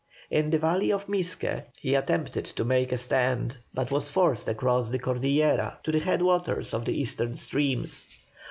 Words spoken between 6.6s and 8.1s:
of the eastern streams.